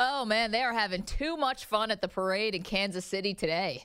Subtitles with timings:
[0.00, 3.84] Oh man, they are having too much fun at the parade in Kansas City today.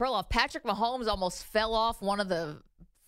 [0.00, 2.62] Perloff, Patrick Mahomes almost fell off one of the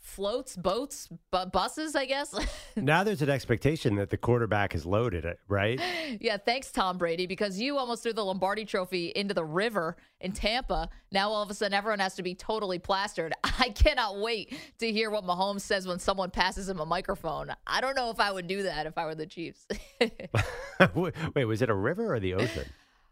[0.09, 2.35] floats, boats, bu- buses, I guess.
[2.77, 5.81] now there's an expectation that the quarterback is loaded, uh, right?
[6.21, 10.33] yeah, thanks, Tom Brady, because you almost threw the Lombardi trophy into the river in
[10.33, 10.89] Tampa.
[11.13, 13.33] Now all of a sudden everyone has to be totally plastered.
[13.45, 17.55] I cannot wait to hear what Mahomes says when someone passes him a microphone.
[17.67, 19.67] I don't know if I would do that if I were the Chiefs.
[20.95, 22.65] Wait, was it a river or the ocean?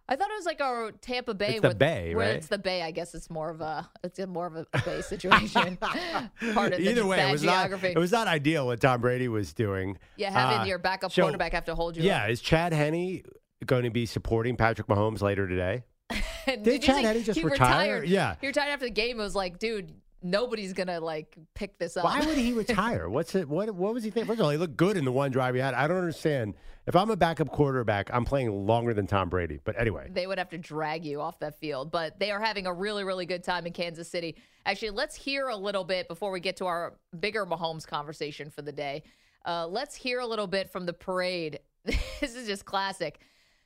[0.08, 1.54] I thought it was like a Tampa Bay.
[1.54, 2.36] It's the with, Bay, where right?
[2.36, 2.82] It's the Bay.
[2.82, 5.76] I guess it's more of a it's more of a Bay situation.
[5.80, 7.88] Part of the Either way, it was geography.
[7.88, 7.96] not.
[7.96, 9.98] It was not ideal what Tom Brady was doing.
[10.16, 12.02] yeah, having Uh, your backup so- quarterback have to hold you.
[12.04, 12.30] Yeah, up.
[12.30, 13.22] is Chad Henne
[13.64, 15.82] going to be supporting Patrick Mahomes later today?
[16.46, 17.94] Did, Did Chad see- Henne just retire?
[18.00, 18.08] Retired.
[18.08, 18.36] Yeah.
[18.40, 19.18] he retired after the game.
[19.18, 22.04] It was like, dude, nobody's gonna like pick this up.
[22.04, 23.08] Why would he retire?
[23.08, 23.48] What's it?
[23.48, 24.28] What What was he thinking?
[24.28, 25.74] First of all, he looked good in the one drive he had.
[25.74, 26.54] I don't understand.
[26.86, 29.58] If I'm a backup quarterback, I'm playing longer than Tom Brady.
[29.64, 31.90] But anyway, they would have to drag you off that field.
[31.90, 34.36] But they are having a really, really good time in Kansas City.
[34.64, 38.62] Actually, let's hear a little bit before we get to our bigger Mahomes conversation for
[38.62, 39.02] the day.
[39.44, 41.58] Uh, let's hear a little bit from the parade.
[41.84, 43.20] this is just classic.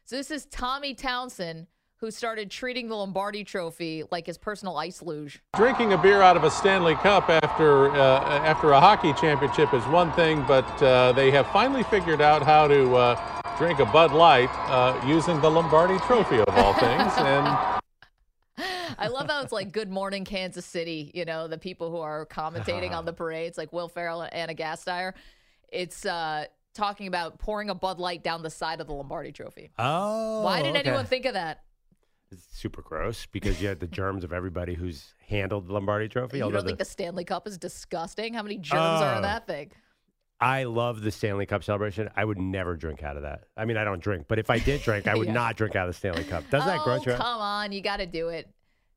[0.05, 1.66] So this is Tommy Townsend
[2.00, 5.40] who started treating the Lombardi Trophy like his personal ice luge.
[5.54, 9.84] Drinking a beer out of a Stanley Cup after uh, after a hockey championship is
[9.86, 14.12] one thing, but uh, they have finally figured out how to uh, drink a Bud
[14.12, 17.12] Light uh, using the Lombardi Trophy of all things.
[18.60, 21.98] And I love how it's like Good Morning Kansas City, you know, the people who
[21.98, 25.12] are commentating on the parades, like Will Ferrell and Ana Gasteyer.
[25.72, 29.70] It's uh, talking about pouring a Bud Light down the side of the Lombardi Trophy.
[29.78, 30.88] oh, Why didn't okay.
[30.88, 31.62] anyone think of that?
[32.33, 36.39] It's super gross because you had the germs of everybody who's handled the Lombardi Trophy.
[36.39, 38.34] You although don't think the Stanley Cup is disgusting?
[38.34, 39.17] How many germs are Oh.
[39.17, 39.73] in that thing?
[40.41, 42.08] I love the Stanley Cup celebration.
[42.17, 43.45] I would never drink out of that.
[43.56, 45.33] I mean, I don't drink, but if I did drink, I would Yeah.
[45.34, 46.48] not drink out of the Stanley Cup.
[46.51, 47.19] Doesn't that oh, gross you out?
[47.19, 47.73] come on.
[47.73, 48.48] You got to do it.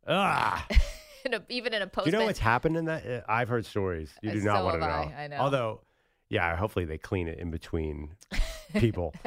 [0.08, 0.66] Ah.
[1.26, 3.08] In a, even in a post Do you know what's happened in that?
[3.08, 4.14] Uh, I've heard stories.
[4.22, 4.86] You Uh, do not so want to know.
[4.88, 5.38] have I, I know.
[5.38, 5.82] Although,
[6.28, 8.10] yeah, hopefully they clean it in between
[8.74, 9.14] people.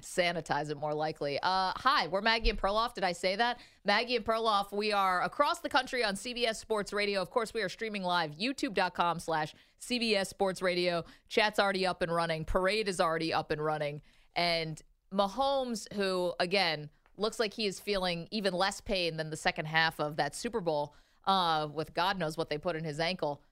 [0.00, 1.38] sanitize it more likely.
[1.42, 2.94] Uh, hi, we're Maggie and Perloff.
[2.94, 3.58] Did I say that?
[3.84, 7.20] Maggie and Perloff, we are across the country on CBS Sports Radio.
[7.20, 11.04] Of course, we are streaming live, youtube.com slash CBS Sports Radio.
[11.28, 12.44] Chat's already up and running.
[12.44, 14.02] Parade is already up and running.
[14.34, 14.80] And
[15.12, 19.98] Mahomes, who, again, looks like he is feeling even less pain than the second half
[20.00, 20.94] of that Super Bowl
[21.26, 23.42] uh, with God knows what they put in his ankle.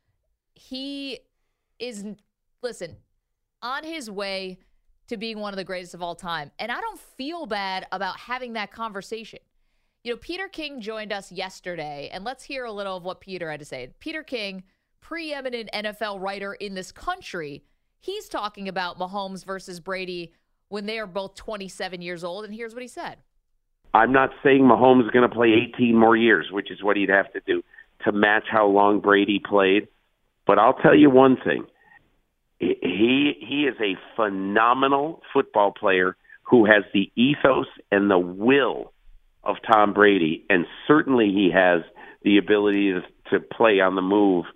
[0.54, 1.20] He
[1.78, 2.04] is,
[2.62, 2.96] listen,
[3.62, 4.58] on his way
[5.08, 6.50] to being one of the greatest of all time.
[6.58, 9.40] And I don't feel bad about having that conversation.
[10.02, 13.50] You know, Peter King joined us yesterday, and let's hear a little of what Peter
[13.50, 13.90] had to say.
[14.00, 14.64] Peter King,
[15.00, 17.64] preeminent NFL writer in this country,
[18.00, 20.32] he's talking about Mahomes versus Brady
[20.68, 22.44] when they are both 27 years old.
[22.44, 23.16] And here's what he said.
[23.94, 27.10] I'm not saying Mahomes is going to play 18 more years, which is what he'd
[27.10, 27.62] have to do
[28.04, 29.88] to match how long Brady played.
[30.46, 31.64] But I'll tell you one thing:
[32.58, 38.92] he he is a phenomenal football player who has the ethos and the will
[39.42, 41.82] of Tom Brady, and certainly he has
[42.22, 44.46] the ability to, to play on the move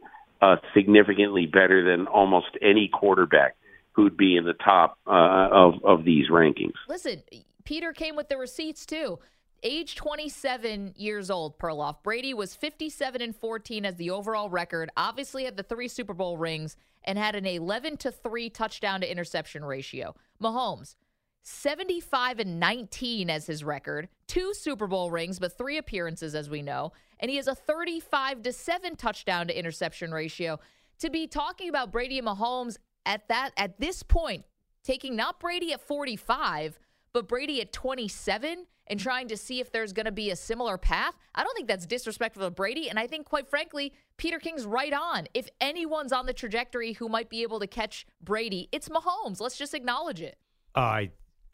[0.41, 3.57] uh, significantly better than almost any quarterback
[3.93, 6.75] who'd be in the top uh, of of these rankings.
[6.89, 7.23] Listen,
[7.65, 9.19] Peter came with the receipts too.
[9.65, 11.97] Age 27 years old, Perloff.
[12.05, 14.89] Brady was 57 and 14 as the overall record.
[14.97, 16.77] Obviously had the three Super Bowl rings
[17.09, 20.15] and had an 11 to 3 touchdown to interception ratio.
[20.43, 20.95] Mahomes,
[21.43, 26.61] 75 and 19 as his record, two Super Bowl rings, but three appearances, as we
[26.61, 26.93] know.
[27.19, 30.61] And he has a 35 to 7 touchdown to interception ratio.
[30.99, 32.77] To be talking about Brady and Mahomes
[33.07, 34.45] at that at this point,
[34.85, 36.79] taking not Brady at 45,
[37.15, 40.79] but Brady at 27 and trying to see if there's going to be a similar
[40.79, 42.89] path, I don't think that's disrespectful to Brady.
[42.89, 45.27] And I think, quite frankly, Peter King's right on.
[45.35, 49.41] If anyone's on the trajectory who might be able to catch Brady, it's Mahomes.
[49.41, 50.39] Let's just acknowledge it.
[50.75, 51.05] Uh,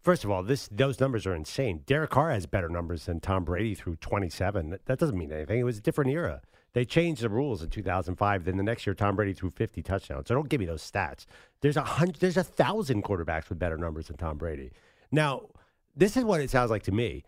[0.03, 1.83] first of all, this those numbers are insane.
[1.87, 4.71] Derek Carr has better numbers than Tom Brady through 27.
[4.71, 5.59] That, that doesn't mean anything.
[5.59, 6.43] It was a different era.
[6.75, 8.45] They changed the rules in 2005.
[8.45, 10.27] Then the next year, Tom Brady threw 50 touchdowns.
[10.29, 11.25] So don't give me those stats.
[11.61, 12.17] There's a hundred.
[12.17, 14.73] There's a thousand quarterbacks with better numbers than Tom Brady.
[15.13, 15.43] Now,
[15.97, 17.25] this is what it sounds like to me.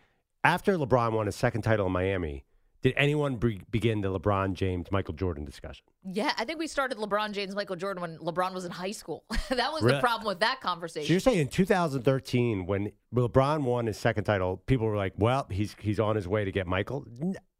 [0.46, 2.44] After LeBron won his second title in Miami,
[2.80, 5.84] did anyone be- begin the LeBron James Michael Jordan discussion?
[6.04, 9.24] Yeah, I think we started LeBron James, Michael Jordan when LeBron was in high school.
[9.50, 9.96] that was Really?
[9.96, 11.12] the problem with that So conversation.
[11.12, 15.74] you're saying in 2013, when LeBron won his second title, people were like, "Well, he's
[15.80, 17.04] he's on his way to get Michael."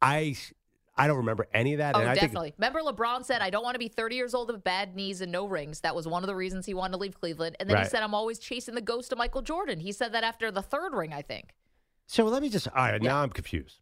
[0.01, 0.37] I
[0.95, 1.93] I don't remember any of that.
[1.97, 2.53] Oh, and I definitely.
[2.57, 5.29] Remember, LeBron said, I don't want to be 30 years old with bad knees and
[5.31, 5.81] no rings.
[5.81, 7.57] That was one of the reasons he wanted to leave Cleveland.
[7.59, 9.79] And then he said, I'm always chasing the ghost of Michael Jordan.
[9.81, 11.53] He said that after the third ring, I think.
[12.07, 12.67] So let me just.
[12.69, 13.79] All right, now I'm confused.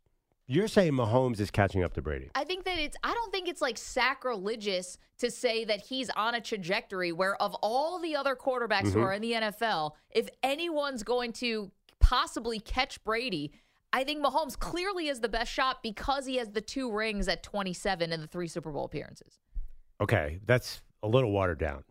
[0.48, 2.30] You're saying Mahomes is catching up to Brady.
[2.36, 6.36] I think that it's, I don't think it's like sacrilegious to say that he's on
[6.36, 9.00] a trajectory where, of all the other quarterbacks who mm-hmm.
[9.00, 13.54] are in the NFL, if anyone's going to possibly catch Brady,
[13.92, 17.42] I think Mahomes clearly is the best shot because he has the two rings at
[17.42, 19.40] 27 and the three Super Bowl appearances.
[20.00, 21.84] Okay, that's a little watered down.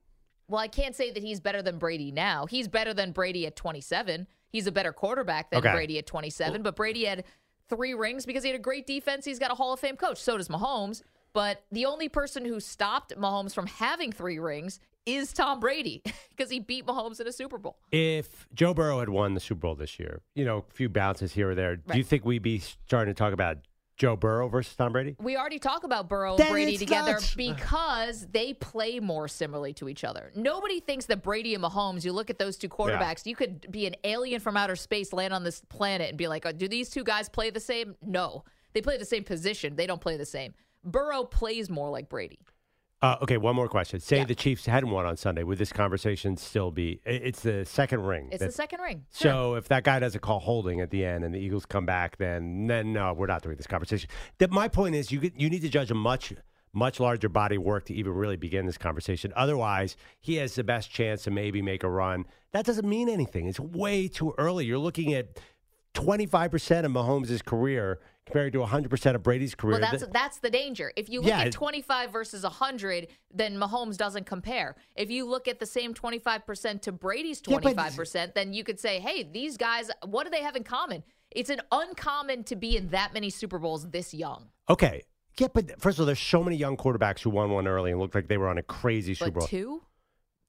[0.46, 2.46] Well, I can't say that he's better than Brady now.
[2.46, 4.28] He's better than Brady at 27.
[4.54, 5.72] He's a better quarterback than Okay.
[5.72, 7.24] Brady at 27, but Brady had
[7.68, 9.24] three rings because he had a great defense.
[9.24, 10.18] He's got a Hall of Fame coach.
[10.22, 11.02] So does Mahomes.
[11.32, 16.52] But the only person who stopped Mahomes from having three rings is Tom Brady because
[16.52, 17.78] he beat Mahomes in a Super Bowl.
[17.90, 21.32] If Joe Burrow had won the Super Bowl this year, you know, a few bounces
[21.32, 23.56] here or there, do you think we'd be starting to talk about
[23.96, 25.16] Joe Burrow versus Tom Brady?
[25.20, 27.34] We already talk about Burrow and Brady together nuts.
[27.34, 28.30] because uh-huh.
[28.32, 30.32] they play more similarly to each other.
[30.34, 33.86] Nobody thinks that Brady and Mahomes, you look at those two quarterbacks, you could be
[33.86, 36.90] an alien from outer space, land on this planet, and be like, oh, do these
[36.90, 37.94] two guys play the same?
[38.02, 38.44] No.
[38.72, 39.76] They play the same position.
[39.76, 40.54] They don't play the same.
[40.84, 42.40] Burrow plays more like Brady.
[43.04, 44.00] Uh, okay, one more question.
[44.00, 44.24] Say Yeah.
[44.24, 47.02] the Chiefs hadn't won on Sunday, would this conversation still be?
[47.04, 48.28] It's the second ring.
[48.32, 49.04] It's that- the second ring.
[49.10, 52.16] So if that guy doesn't call holding at the end and the Eagles come back,
[52.16, 54.08] then then no, we're not doing this conversation.
[54.38, 56.32] That my point is, you get- you need to judge a much
[56.76, 59.32] much larger body of work to even really begin this conversation.
[59.36, 62.24] Otherwise, he has the best chance to maybe make a run.
[62.52, 63.46] That doesn't mean anything.
[63.46, 64.64] It's way too early.
[64.64, 65.38] You're looking at
[65.92, 69.78] 25% of Mahomes' career compared to 100% of Brady's career.
[69.78, 70.92] Well, that's that's the danger.
[70.96, 74.76] If you look Yeah, at 25 versus 100, then Mahomes doesn't compare.
[74.96, 78.80] If you look at the same 25% to Brady's Yeah, but- 25%, then you could
[78.80, 82.76] say, "Hey, these guys, what do they have in common?" It's an uncommon to be
[82.76, 84.48] in that many Super Bowls this young.
[84.68, 85.02] okay.
[85.36, 87.98] Yeah, but first of all, there's so many young quarterbacks who won one early and
[87.98, 89.48] looked like they were on a crazy Super But Bowl.
[89.48, 89.82] two?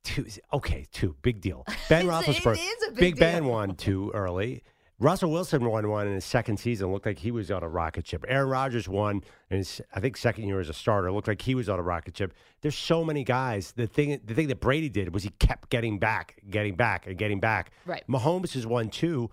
[0.04, 0.28] two.
[0.54, 1.16] Okay, two.
[1.24, 1.66] Big deal.
[1.90, 2.54] Ben Roethlisberger.
[2.60, 4.62] is a big Ben won two early.
[5.00, 6.92] Russell Wilson won one in his second season.
[6.92, 8.24] Looked like he was on a rocket ship.
[8.30, 11.12] Aaron Rodgers won in his, I think, second year as a starter.
[11.12, 12.34] Looked like he was on a rocket ship.
[12.62, 13.74] There's so many guys.
[13.74, 17.18] The thing, the thing that Brady did was he kept getting back, getting back, and
[17.18, 17.72] getting back.
[17.86, 18.04] Right.
[18.08, 19.30] Mahomes has won two.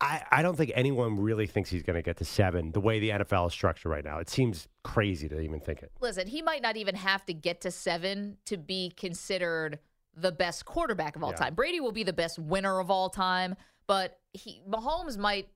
[0.00, 3.00] I, I don't think anyone really thinks he's going to get to seven the way
[3.00, 4.18] the NFL is structured right now.
[4.18, 5.90] It seems crazy to even think it.
[6.00, 9.78] Listen, he might not even have to get to seven to be considered
[10.16, 11.36] the best quarterback of all Yeah.
[11.36, 11.54] time.
[11.54, 13.56] Brady will be the best winner of all time,
[13.90, 15.48] but he Mahomes might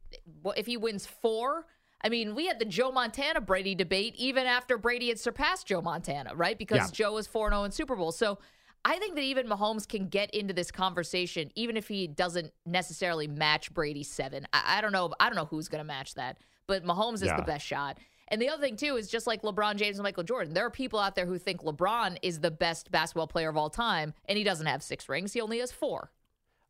[0.57, 1.67] if he wins four.
[2.03, 5.81] I mean, we had the Joe Montana Brady debate even after Brady had surpassed Joe
[5.81, 6.59] Montana, right?
[6.59, 6.91] Because Yeah.
[7.07, 8.11] Joe was 4 0 in Super Bowl.
[8.11, 8.41] So
[8.85, 13.29] I think that even Mahomes can get into this conversation, even if he doesn't necessarily
[13.29, 14.49] match Brady's seven.
[14.53, 15.13] I, I don't know.
[15.21, 17.37] I don't know who's going to match that, but Mahomes is Yeah.
[17.37, 17.99] the best shot.
[18.27, 20.55] And the other thing too is just like LeBron James and Michael Jordan.
[20.55, 23.71] There are people out there who think LeBron is the best basketball player of all
[23.71, 25.33] time, and he doesn't have six rings.
[25.35, 26.11] He only has four.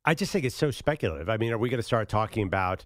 [0.04, 1.30] I just think it's so speculative.
[1.30, 2.84] I mean, are we going to start talking about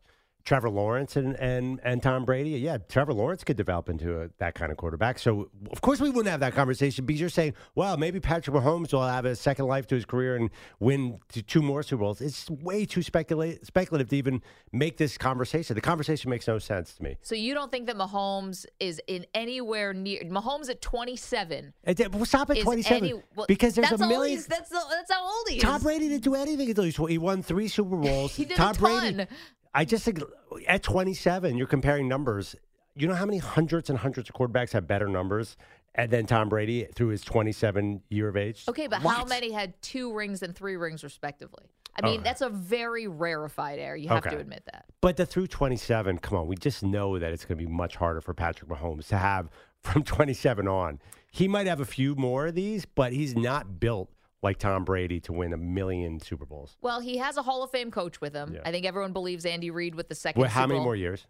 [0.48, 2.52] Trevor Lawrence and, and, and Tom Brady?
[2.52, 5.18] Yeah, Trevor Lawrence could develop into a, that kind of quarterback.
[5.18, 8.90] So, of course, we wouldn't have that conversation because you're saying, well, maybe Patrick Mahomes
[8.94, 10.48] will have a second life to his career and
[10.80, 12.22] win two more Super Bowls.
[12.22, 14.40] It's way too specula- speculative to even
[14.72, 15.74] make this conversation.
[15.74, 17.18] The conversation makes no sense to me.
[17.20, 22.10] So you don't think that Mahomes is in anywhere near Mahomes at 27 And then-
[22.10, 24.42] well, stop at 27 any well, because there's a million.
[24.48, 25.62] That's the, that's how old he is.
[25.62, 28.34] Tom Brady didn't do anything until he, he won three Super Bowls.
[28.34, 29.14] He did a Tom ton.
[29.16, 29.30] Brady.
[29.74, 30.20] I just think
[30.66, 32.56] at 27, you're comparing numbers.
[32.94, 35.56] You know how many hundreds and hundreds of quarterbacks have better numbers
[35.94, 38.64] eh, and then Tom Brady through his 27 year of age?
[38.68, 41.64] Okay, but how many had two rings and three rings respectively?
[42.00, 42.22] I mean, Oh.
[42.24, 43.96] that's a very rarefied air.
[43.96, 44.30] You have Okay.
[44.36, 44.86] to admit that.
[45.00, 47.96] But the through 27, come on, we just know that it's going to be much
[47.96, 49.48] harder for Patrick Mahomes to have
[49.82, 51.00] from 27 on.
[51.30, 54.10] He might have a few more of these, but he's not built
[54.42, 56.76] like Tom Brady to win a million Super Bowls.
[56.80, 58.54] Well, he has a Hall of Fame coach with him.
[58.54, 58.60] Yeah.
[58.64, 60.40] I think everyone believes Andy Reid with the second.
[60.40, 60.84] Well, how Super many Bowl.
[60.84, 61.26] more years?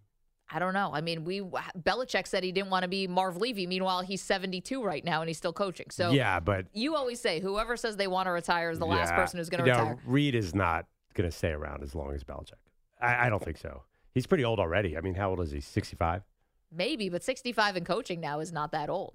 [0.50, 0.90] I don't know.
[0.94, 3.66] I mean, we Belichick said he didn't want to be Marv Levy.
[3.66, 5.90] Meanwhile, he's 72 right now and he's still coaching.
[5.90, 9.12] So yeah, but you always say whoever says they want to retire is the last
[9.14, 9.98] person who's going to retire.
[10.06, 12.52] Reid is not going to stay around as long as Belichick.
[13.00, 13.82] I, I don't think so.
[14.14, 14.96] He's pretty old already.
[14.96, 15.60] I mean, how old is he?
[15.60, 16.22] 65?
[16.72, 19.14] Maybe, but 65 in coaching now is not that old.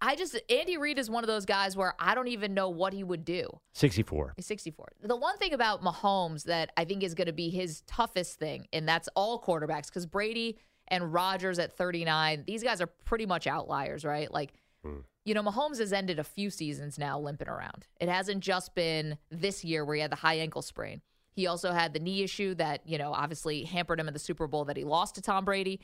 [0.00, 2.92] I just Andy Reid is one of those guys where I don't even know what
[2.92, 3.48] he would do.
[3.74, 4.34] 64.
[4.36, 4.88] He's 64.
[5.02, 8.66] The one thing about Mahomes that I think is going to be his toughest thing,
[8.72, 13.46] and that's all quarterbacks, because Brady and Rodgers at 39, these guys are pretty much
[13.46, 14.32] outliers, right?
[14.32, 14.52] Like,
[14.84, 15.00] hmm.
[15.24, 17.86] you know, Mahomes has ended a few seasons now limping around.
[18.00, 21.00] It hasn't just been this year where he had the high ankle sprain.
[21.32, 24.46] He also had the knee issue that, you know, obviously hampered him in the Super
[24.46, 25.80] Bowl that he lost to Tom Brady.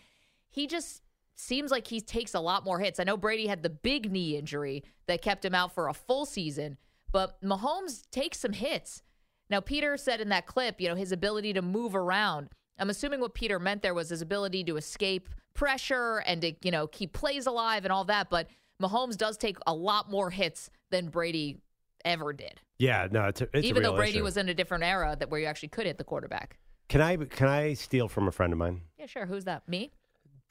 [0.49, 1.03] He just
[1.35, 3.01] seems like he takes a lot more hits.
[3.01, 6.27] I know Brady had the big knee injury that kept him out for a full
[6.27, 6.77] season,
[7.11, 9.03] but Mahomes takes some hits.
[9.51, 12.51] Now, Peter said in that clip, you know, his ability to move around.
[12.79, 16.71] I'm assuming what Peter meant there was his ability to escape pressure and to, you
[16.71, 18.31] know, keep plays alive and all that.
[18.31, 18.49] But
[18.81, 21.59] Mahomes does take a lot more hits than Brady
[22.05, 22.61] ever did.
[22.79, 24.25] Yeah, no, it's, a, it's Even though Brady issue.
[24.25, 26.59] was in a different era that where you actually could hit the quarterback.
[26.89, 28.83] Can I can I steal from a friend of mine?
[28.99, 29.27] Yeah, sure.
[29.27, 29.69] Who's that?
[29.69, 29.93] Me?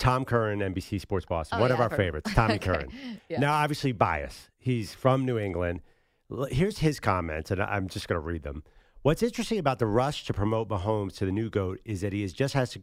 [0.01, 2.65] Tom Curran, NBC Sports Boston, Oh, one yeah, of our favorites, Tommy Okay.
[2.71, 2.89] Curran.
[3.29, 3.39] Yeah.
[3.39, 4.49] Now, obviously, bias.
[4.57, 5.81] He's from New England.
[6.49, 8.63] Here's his comments, and I'm just going to read them.
[9.03, 12.23] What's interesting about the rush to promote Mahomes to the new goat is that he
[12.23, 12.81] is just has to,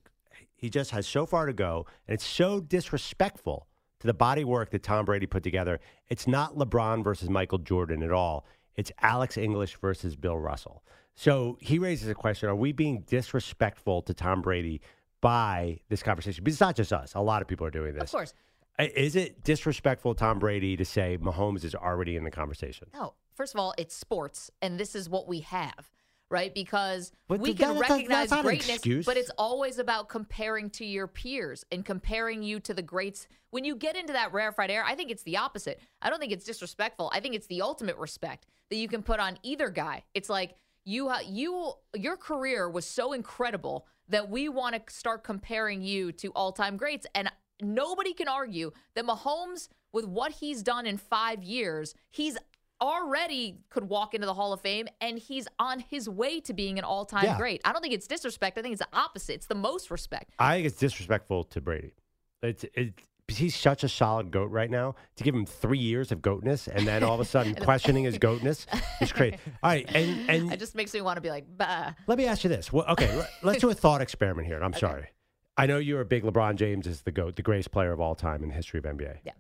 [0.55, 3.67] he just has so far to go, and it's so disrespectful
[4.01, 5.81] to the body work that Tom Brady put together.
[6.09, 8.45] It's not LeBron versus Michael Jordan at all.
[8.77, 10.85] It's Alex English versus Bill Russell.
[11.17, 14.81] So he raises a question: Are we being disrespectful to Tom Brady
[15.21, 16.45] by this conversation?
[16.45, 17.15] But it's not just us.
[17.15, 18.05] A lot of people are doing this.
[18.05, 18.35] Of course.
[18.79, 22.89] Is it disrespectful, Tom Brady, to say Mahomes is already in the conversation?
[22.95, 23.15] No.
[23.35, 25.91] First of all, it's sports, and this is what we have,
[26.31, 26.55] right?
[26.55, 31.65] Because But we can that- recognize greatness, but it's always about comparing to your peers
[31.73, 33.27] and comparing you to the greats.
[33.51, 35.81] When you get into that rarefied air, I think it's the opposite.
[36.03, 37.11] I don't think it's disrespectful.
[37.13, 40.05] I think it's the ultimate respect that you can put on either guy.
[40.15, 40.55] It's like
[40.89, 46.13] you, uh, you, your career was so incredible that we want to start comparing you
[46.13, 47.31] to all-time greats, and
[47.61, 52.39] nobody can argue that Mahomes, with what he's done in five years, he's
[52.81, 56.79] already could walk into the Hall of Fame and he's on his way to being
[56.79, 57.37] an all-time Yeah.
[57.37, 57.61] great.
[57.65, 58.57] I don't think it's disrespect.
[58.57, 59.35] I think it's the opposite.
[59.35, 60.33] It's the most respect.
[60.39, 61.93] I think it's disrespectful to Brady.
[62.41, 62.95] It's it,
[63.37, 64.95] he's such a solid goat right now.
[65.17, 68.19] To give him three years of goatness and then all of a sudden questioning his
[68.21, 68.67] goatness
[69.01, 69.37] is crazy.
[69.63, 71.93] All right, and and It just makes me want to be like, bah.
[72.07, 72.73] let me ask you this.
[72.73, 74.61] Well, okay, let- let's do a thought experiment here.
[74.63, 75.09] I'm sorry.
[75.57, 78.15] I know you're a big LeBron James is the goat, the greatest player of all
[78.15, 79.19] time in the history of NBA.
[79.25, 79.33] Yeah.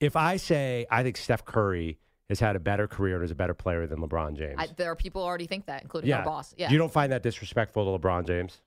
[0.00, 3.34] If I say I think Steph Curry has had a better career and is a
[3.36, 6.24] better player than LeBron James, I, there are people who already think that, including our
[6.24, 6.54] boss.
[6.58, 6.70] Yeah.
[6.70, 8.60] You don't find that disrespectful to LeBron James?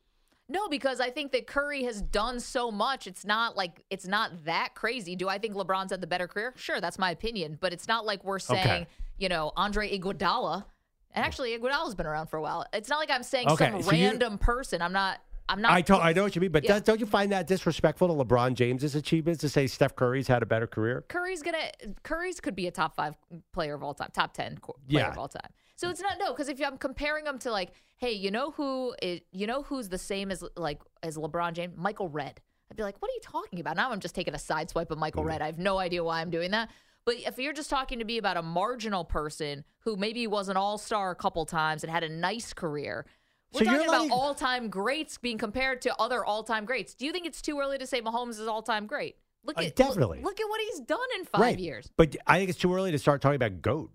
[0.52, 3.06] No, because I think that Curry has done so much.
[3.06, 5.16] It's not like it's not that crazy.
[5.16, 6.54] Do I think LeBron's had the better career?
[6.58, 7.58] Sure, that's my opinion.
[7.62, 8.88] But it's not like we're saying, Okay.
[9.20, 10.66] you know, Andre Iguodala.
[11.14, 12.66] And actually, Iguodala's been around for a while.
[12.74, 14.82] It's not like I'm saying Okay, some so you- random person.
[14.82, 15.20] I'm not.
[15.50, 15.72] I'm not.
[15.72, 16.74] I, to, I know what you mean, but Yeah.
[16.74, 20.44] does, don't you find that disrespectful to LeBron James's achievements to say Steph Curry's had
[20.44, 21.04] a better career?
[21.10, 21.72] Curry's gonna.
[22.04, 23.16] Curry's could be a top five
[23.52, 25.12] player of all time, top ten player Yeah.
[25.12, 25.52] of all time.
[25.76, 28.94] So it's not no, because if I'm comparing them to like, hey, you know who
[29.02, 32.40] is, you know who's the same as like as LeBron James, Michael Redd.
[32.72, 33.76] I'd be like, what are you talking about?
[33.78, 35.28] Now I'm just taking a side swipe of Michael Mm.
[35.28, 35.42] Redd.
[35.42, 36.70] I have no idea why I'm doing that.
[37.06, 40.58] But if you're just talking to me about a marginal person who maybe was an
[40.58, 43.06] all star a couple times and had a nice career.
[43.54, 46.66] We're So you're talking about letting- all time greats being compared to other all time
[46.66, 46.94] greats.
[46.94, 49.16] Do you think it's too early to say Mahomes is all time great?
[49.44, 50.18] Look Uh, at definitely.
[50.20, 51.90] Look, look at what he's done in five years.
[51.98, 53.92] But I think it's too early to start talking about GOAT.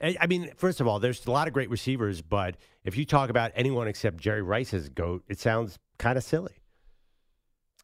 [0.00, 3.30] I mean, first of all, there's a lot of great receivers, but if you talk
[3.30, 6.54] about anyone except Jerry Rice as GOAT, it sounds kind of silly.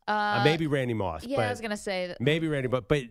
[0.06, 1.24] Uh, maybe Randy Moss.
[1.24, 2.20] Yeah, I was gonna say that.
[2.20, 3.04] Maybe Randy, but, but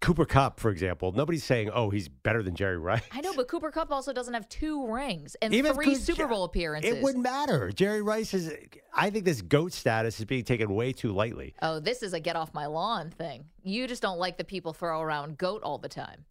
[0.00, 3.02] Cooper Kupp, for example, nobody's saying, oh, he's better than Jerry Rice.
[3.10, 6.44] I know, but Cooper Kupp also doesn't have two rings and Even three Super Bowl
[6.44, 6.92] appearances.
[6.92, 7.72] It wouldn't matter.
[7.72, 8.52] Jerry Rice is,
[8.94, 11.54] I think this GOAT status is being taken way too lightly.
[11.62, 13.46] Oh, this is a get off my lawn thing.
[13.62, 16.24] You just don't like the people throw around goat all the time.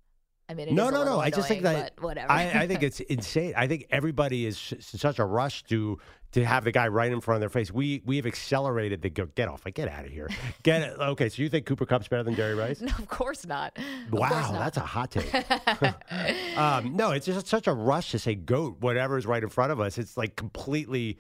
[0.49, 1.19] I mean, no, no, no.
[1.19, 2.31] I just think that whatever.
[2.31, 3.53] I, I think it's insane.
[3.57, 5.99] I think everybody is s- such a rush to
[6.33, 7.71] to have the guy right in front of their face.
[7.71, 9.25] We we have accelerated the go.
[9.25, 9.65] Get off!
[9.65, 10.29] Like, get out of here.
[10.63, 10.99] Get it.
[10.99, 12.79] Okay, so you think Cooper Kupp's better than Jerry Rice?
[12.81, 13.77] no, of course not.
[13.77, 14.59] Of Wow, course not.
[14.59, 15.33] that's a hot take.
[16.57, 18.77] um, no, it's just such a rush to say goat.
[18.79, 21.17] Whatever is right in front of us, it's like completely.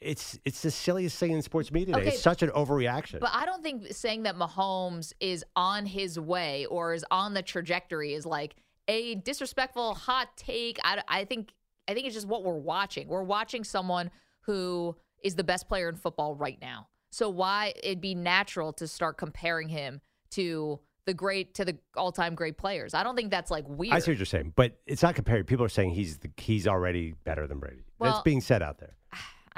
[0.00, 2.06] It's it's the silliest thing in sports media today.
[2.06, 3.18] Okay, It's such an overreaction.
[3.20, 7.42] But I don't think saying that Mahomes is on his way or is on the
[7.42, 8.54] trajectory is like
[8.86, 10.78] a disrespectful hot take.
[10.84, 11.52] I, I think
[11.88, 13.08] I think it's just what we're watching.
[13.08, 14.10] We're watching someone
[14.42, 16.86] who is the best player in football right now.
[17.10, 20.00] So why it'd be natural to start comparing him
[20.32, 22.92] to the great to the all-time great players.
[22.92, 23.94] I don't think that's like weird.
[23.94, 25.44] I see what you're saying, but it's not comparing.
[25.44, 27.82] People are saying he's the, he's already better than Brady.
[27.98, 28.97] That's being said out there.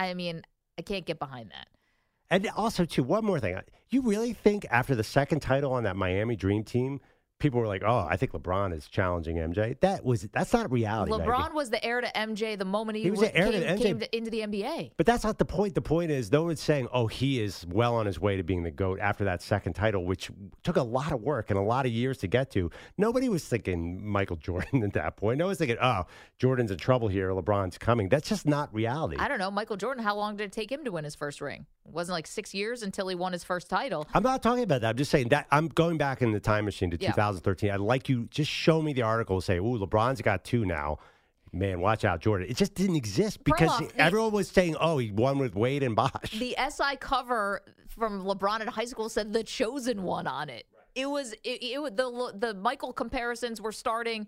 [0.00, 0.42] I mean,
[0.78, 1.69] I can't get behind that.
[2.30, 3.61] And also, too, one more thing.
[3.90, 7.00] You really think after the second title on that Miami Dream team,
[7.40, 11.11] people were like, "Oh, I think LeBron is challenging MJ." That was that's not reality.
[11.11, 11.54] LeBron Maggie.
[11.54, 14.16] was the heir to MJ the moment he, He was heir to came, came to-
[14.16, 14.92] into the NBA.
[14.97, 15.75] But that's not the point.
[15.75, 18.62] The point is, no one's saying, "Oh, he is well on his way to being
[18.62, 20.30] the goat" after that second title, which
[20.62, 22.70] took a lot of work and a lot of years to get to.
[22.97, 25.38] Nobody was thinking Michael Jordan at that point.
[25.38, 26.04] No one's thinking, "Oh,
[26.38, 27.30] Jordan's in trouble here.
[27.30, 29.16] LeBron's coming." That's just not reality.
[29.18, 29.50] I don't know.
[29.50, 31.66] Michael Jordan, how long did it take him to win his first ring?
[31.87, 34.06] It wasn't like six years until he won his first title.
[34.14, 34.90] I'm not talking about that.
[34.90, 37.12] I'm just saying that I'm going back in the time machine to Yeah.
[37.38, 37.70] 2013.
[37.70, 39.37] I'd like you just show me the article.
[39.37, 40.99] and Say, "Ooh, LeBron's got two now."
[41.52, 42.49] man, watch out, Jordan.
[42.49, 45.96] It just didn't exist because Perloff, everyone was saying, oh, he won with Wade and
[45.96, 46.30] Bosh.
[46.38, 50.66] The SI cover from LeBron in high school said the chosen one on it.
[50.94, 54.26] It was it, it the the Michael comparisons were starting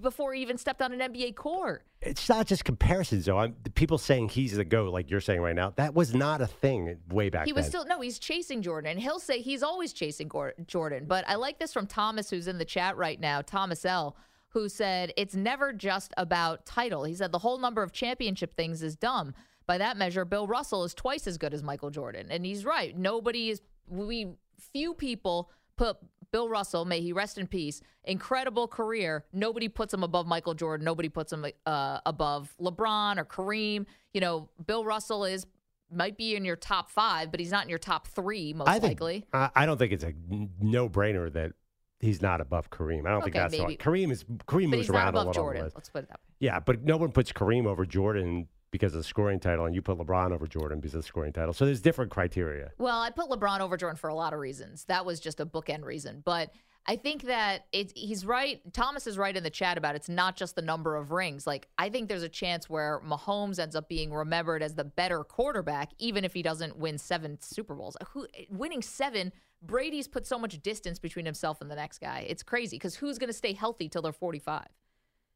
[0.00, 1.84] before he even stepped on an NBA court.
[2.00, 3.38] it's not just comparisons, though.
[3.38, 6.40] I'm, the people saying he's the GOAT, like you're saying right now, that was not
[6.40, 7.70] a thing way back He was then.
[7.70, 11.04] still no, he's chasing Jordan, he'll say he's always chasing Gor- Jordan.
[11.06, 14.16] But I like this from Thomas, who's in the chat right now, Thomas L,
[14.50, 17.04] who said it's never just about title.
[17.04, 19.34] He said the whole number of championship things is dumb.
[19.66, 22.96] By that measure, Bill Russell is twice as good as Michael Jordan, and he's right.
[22.96, 24.28] Nobody is we
[24.72, 25.96] few people put
[26.32, 29.24] Bill Russell, may he rest in peace, incredible career.
[29.32, 30.84] Nobody puts him above Michael Jordan.
[30.84, 33.86] Nobody puts him uh, above LeBron or Kareem.
[34.14, 35.46] You know, Bill Russell is
[35.92, 38.78] might be in your top five, but he's not in your top three, most I
[38.78, 39.26] think, likely.
[39.32, 40.12] I, I don't think it's a
[40.60, 41.52] no brainer that
[41.98, 43.06] he's not above Kareem.
[43.06, 43.76] I don't think Okay, that's the.
[43.76, 45.20] Kareem is Kareem But moves around a little.
[45.20, 45.64] on the Jordan.
[45.64, 45.76] list.
[45.76, 46.34] Let's put it that way.
[46.38, 49.82] Yeah, but no one puts Kareem over Jordan because of the scoring title, and you
[49.82, 51.52] put LeBron over Jordan because of the scoring title.
[51.52, 52.70] So there's different criteria.
[52.78, 54.84] Well, I put LeBron over Jordan for a lot of reasons.
[54.84, 56.52] That was just a bookend reason, but
[56.86, 58.60] I think that it's he's right.
[58.72, 61.46] Thomas is right in the chat about it's not just the number of rings.
[61.46, 65.22] Like I think there's a chance where Mahomes ends up being remembered as the better
[65.22, 67.96] quarterback, even if he doesn't win seven Super Bowls.
[68.12, 69.32] Who winning seven?
[69.62, 72.24] Brady's put so much distance between himself and the next guy.
[72.26, 74.64] It's crazy because who's going to stay healthy till they're 45?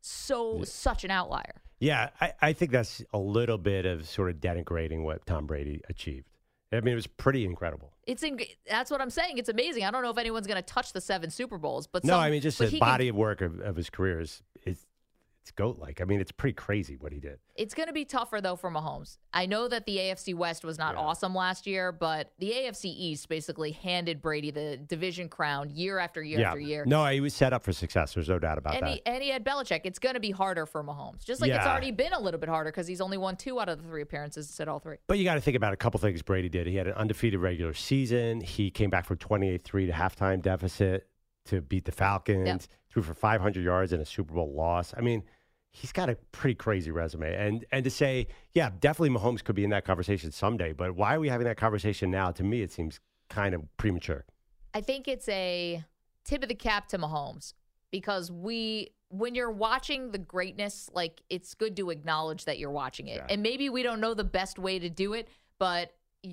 [0.01, 1.63] So such an outlier.
[1.85, 5.83] Yeah, I, I think that's a little bit of sort of denigrating what Tom Brady
[5.89, 6.27] achieved.
[6.73, 7.93] I mean, it was pretty incredible.
[8.07, 9.39] It's in, that's what I'm saying.
[9.39, 9.85] It's amazing.
[9.85, 12.21] I don't know if anyone's going to touch the seven Super Bowls, but No, some-
[12.21, 14.87] I mean just the he can- body of work of, of his career is it's
[15.45, 16.01] it's goat like.
[16.01, 17.39] I mean, it's pretty crazy what he did.
[17.55, 19.19] It's going to be tougher though for Mahomes.
[19.35, 23.29] I know that the AFC West was not awesome last year, but the AFC East
[23.29, 26.85] basically handed Brady the division crown year after year yeah, after year.
[26.87, 28.15] no, he was set up for success.
[28.15, 28.93] There's no doubt about and that.
[28.93, 29.83] he, and he had Belichick.
[29.85, 32.49] It's going to be harder for Mahomes, just like it's already been a little bit
[32.49, 34.97] harder because he's only won two out of the three appearances instead of all three.
[35.07, 36.67] But you got to think about a couple things Brady did.
[36.67, 38.41] He had an undefeated regular season.
[38.41, 41.07] He came back from 28-3 to halftime deficit
[41.47, 42.47] to beat the Falcons.
[42.47, 42.63] Yep.
[42.91, 44.95] Threw for 500 yards in a Super Bowl loss.
[44.97, 45.25] I mean,
[45.71, 47.35] he's got a pretty crazy resume.
[47.35, 50.73] And and to say, yeah, definitely Mahomes could be in that conversation someday.
[50.73, 52.31] But why are we having that conversation now?
[52.31, 54.25] To me, it seems kind of premature.
[54.73, 55.85] I think it's a
[56.25, 57.55] tip of the cap to Mahomes
[57.91, 63.09] because we, when you're watching the greatness, like it's good to acknowledge that you're watching
[63.09, 63.17] it.
[63.17, 63.27] Yeah.
[63.29, 65.29] And maybe we don't know the best way to do it,
[65.59, 65.93] but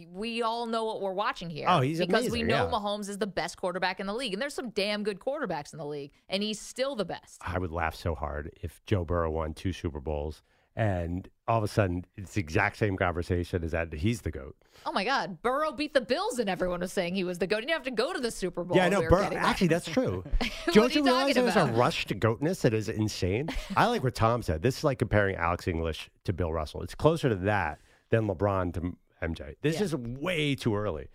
[0.10, 1.66] we all know what we're watching here.
[1.68, 2.72] Oh, he's because we know yeah.
[2.72, 5.80] Mahomes is the best quarterback in the league, and there's some damn good quarterbacks in
[5.80, 7.42] the league, and he's still the best.
[7.42, 10.44] I would laugh so hard if Joe Burrow won two Super Bowls
[10.76, 14.56] and all of a sudden it's the exact same conversation as that he's the GOAT.
[14.86, 17.58] Oh my God, Burrow beat the Bills, and everyone was saying he was the goat.
[17.58, 18.78] You didn't have to go to the Super Bowl.
[18.78, 19.02] Yeah, know.
[19.02, 20.24] we Burrow, actually, that's true.
[20.72, 23.50] Don't you you realize there's a rush to goatness that is insane?
[23.76, 24.62] I like what Tom said.
[24.62, 26.82] This is like comparing Alex English to Bill Russell.
[26.82, 29.56] It's closer to that than LeBron to MJ.
[29.62, 29.84] This Yeah.
[29.84, 31.08] is way too early.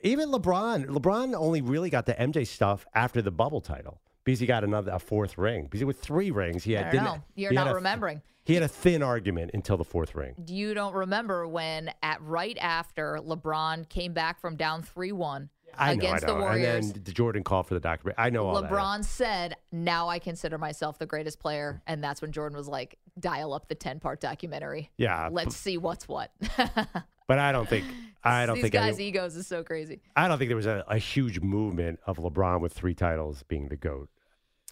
[0.00, 4.46] Even LeBron, LeBron only really got the MJ stuff after the bubble title because he
[4.46, 5.64] got another a fourth ring.
[5.64, 7.22] Because with three rings, he had didn't- know.
[7.34, 8.22] You're not a- remembering.
[8.44, 10.34] He had a thin argument until the fourth ring.
[10.46, 15.98] you don't remember when at right after LeBron came back from down 3-1 I know,
[16.00, 16.34] against I know.
[16.34, 16.86] the Warriors.
[16.86, 18.22] And then the Jordan called for the documentary.
[18.24, 18.70] I know all that.
[18.70, 22.98] LeBron said, "Now I consider myself the greatest player." And that's when Jordan was like,
[23.18, 24.90] "Dial up the 10-part documentary.
[24.96, 26.32] Yeah, Let's see what's what."
[27.28, 27.84] But I don't think
[28.24, 30.00] I don't These think guys' any- egos is so crazy.
[30.16, 33.68] I don't think there was a, a huge movement of LeBron with three titles being
[33.68, 34.08] the goat.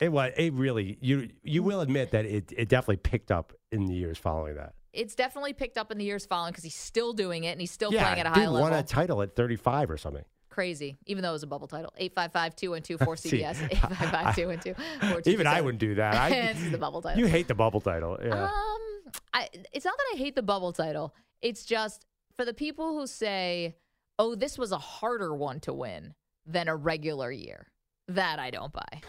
[0.01, 0.33] It was.
[0.37, 0.97] It really.
[1.03, 4.75] You you will admit that it it definitely picked up in the years following that.
[4.95, 7.71] It's definitely picked up in the years following because he's still doing it and he's
[7.71, 8.63] still yeah, playing at a high level.
[8.63, 10.25] won a title at 35 or something.
[10.57, 11.93] Crazy, even though it was a bubble title.
[11.99, 13.73] 855 212 See, 4CBS.
[13.73, 16.15] 855 212 Even I wouldn't do that.
[16.15, 17.21] I, this is the bubble title.
[17.21, 18.17] you hate the bubble title.
[18.25, 18.45] Yeah.
[18.45, 21.15] Um, I, it's not that I hate the bubble title.
[21.43, 23.77] It's just for the people who say,
[24.19, 26.15] "Oh, this was a harder one to win
[26.47, 27.67] than a regular year."
[28.09, 29.03] That I don't buy.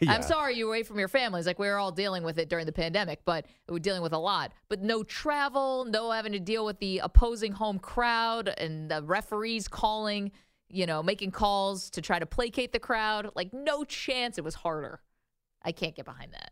[0.00, 0.12] Yeah.
[0.12, 1.46] I'm sorry you were away from your families.
[1.46, 4.12] Like we were all dealing with it during the pandemic, but we are dealing with
[4.12, 4.52] a lot.
[4.68, 9.66] But no travel, no having to deal with the opposing home crowd and the referees
[9.68, 10.30] calling,
[10.72, 13.30] you know, making calls to try to placate the crowd.
[13.36, 15.00] Like no chance it was harder.
[15.62, 16.50] I can't get behind that.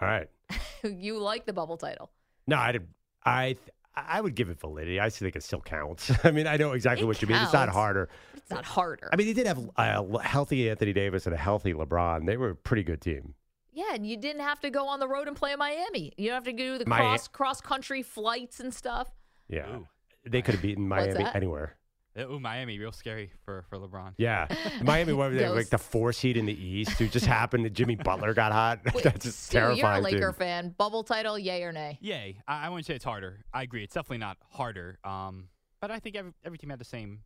[0.00, 0.28] All right.
[0.84, 2.10] you like the bubble title.
[2.46, 2.88] No, I did.
[3.24, 3.56] I
[3.94, 4.98] I would give it validity.
[4.98, 6.10] I still think it still counts.
[6.24, 7.36] I mean, I know exactly It what you mean.
[7.42, 8.08] It's not harder.
[8.34, 9.08] It's not harder.
[9.12, 12.26] I mean, he did have a healthy Anthony Davis and a healthy LeBron.
[12.26, 13.34] They were a pretty good team.
[13.72, 16.12] yeah, and you didn't have to go on the road and play in Miami.
[16.16, 19.12] You don't have to do the Mi- cross cross country flights and stuff.
[19.48, 19.80] Yeah.
[20.24, 21.76] They could have beaten Miami anywhere.
[22.18, 24.12] Ooh, Miami, real scary for, for LeBron.
[24.18, 24.46] Yeah,
[24.82, 27.64] Miami what was like the four seed in the East, who just happened.
[27.64, 28.80] to Jimmy Butler got hot.
[28.94, 30.02] Wait, That's just Stu, You're a terrifying.
[30.04, 30.36] Laker too.
[30.38, 30.74] fan.
[30.76, 31.98] Bubble title, yay or nay?
[32.02, 32.38] Yay.
[32.46, 33.44] I, I wouldn't say it's harder.
[33.54, 33.82] I agree.
[33.82, 34.98] It's definitely not harder.
[35.04, 35.48] Um,
[35.80, 37.20] but I think every, every team had the same,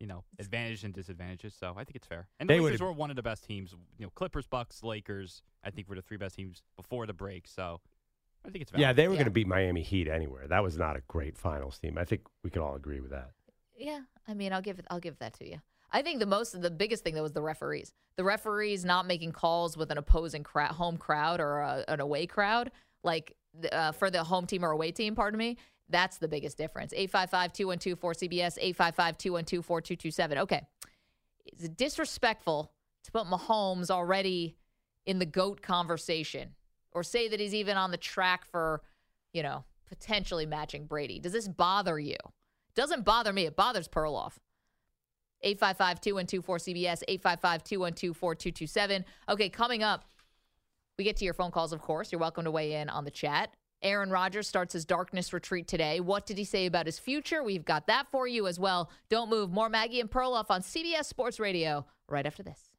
[0.00, 1.54] you know, advantages and disadvantages.
[1.58, 2.28] So I think it's fair.
[2.38, 3.74] And the They Lakers were one of the best teams.
[3.98, 5.42] You know, Clippers, Bucks, Lakers.
[5.64, 7.48] I think were the three best teams before the break.
[7.48, 7.80] So
[8.44, 8.82] I think it's valid.
[8.82, 9.20] Yeah, they were Yeah.
[9.20, 10.46] going to beat Miami Heat anywhere.
[10.46, 11.96] That was not a great finals team.
[11.98, 13.30] I think we could all agree with that.
[13.76, 14.86] Yeah, I mean, I'll give it.
[14.90, 15.60] I'll give that to you.
[15.92, 17.92] I think the most, the biggest thing though was the referees.
[18.16, 22.26] The referees not making calls with an opposing crowd, home crowd or a, an away
[22.26, 22.72] crowd,
[23.04, 23.36] like
[23.72, 25.14] uh, for the home team or away team.
[25.14, 25.58] Pardon me.
[25.88, 26.92] That's the biggest difference.
[26.94, 30.38] 855-212-4CBS, 855-212-4227.
[30.38, 30.66] Okay.
[31.56, 32.72] Is it disrespectful
[33.04, 34.56] to put Mahomes already
[35.06, 36.50] in the GOAT conversation
[36.90, 38.82] or say that he's even on the track for,
[39.32, 41.20] you know, potentially matching Brady?
[41.20, 42.16] Does this bother you?
[42.76, 43.46] Doesn't bother me.
[43.46, 44.34] It bothers Perloff.
[45.44, 49.04] 855-212-4CBS, 855-212-4227.
[49.28, 50.04] Okay, coming up,
[50.98, 52.12] we get to your phone calls, of course.
[52.12, 53.54] You're welcome to weigh in on the chat.
[53.82, 56.00] Aaron Rodgers starts his darkness retreat today.
[56.00, 57.42] What did he say about his future?
[57.42, 58.90] We've got that for you as well.
[59.10, 59.50] Don't move.
[59.50, 62.75] More Maggie and Perloff on CBS Sports Radio right after this.